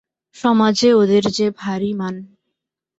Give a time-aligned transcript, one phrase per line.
[0.35, 2.15] সমাজে ওদের যে ভারি মান।